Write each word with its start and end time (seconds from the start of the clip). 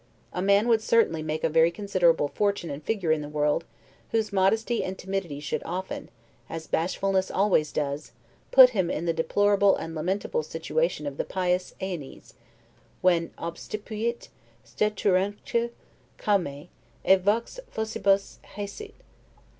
A 0.33 0.41
man 0.41 0.67
would 0.67 0.81
certainly 0.81 1.21
make 1.21 1.43
a 1.43 1.47
very 1.47 1.69
considerable 1.69 2.27
fortune 2.27 2.71
and 2.71 2.83
figure 2.83 3.11
in 3.11 3.21
the 3.21 3.29
world, 3.29 3.65
whose 4.09 4.33
modesty 4.33 4.83
and 4.83 4.97
timidity 4.97 5.39
should 5.39 5.61
often, 5.63 6.09
as 6.49 6.65
bashfulness 6.65 7.29
always 7.29 7.71
does 7.71 8.11
(put 8.49 8.71
him 8.71 8.89
in 8.89 9.05
the 9.05 9.13
deplorable 9.13 9.75
and 9.75 9.93
lamentable 9.93 10.41
situation 10.41 11.05
of 11.05 11.17
the 11.17 11.23
pious 11.23 11.75
AEneas, 11.79 12.33
when 13.01 13.29
'obstupuit, 13.37 14.29
steteruntque 14.65 15.69
comae; 16.17 16.69
et 17.05 17.21
vox 17.21 17.59
faucibus 17.69 18.39
haesit!). 18.55 18.95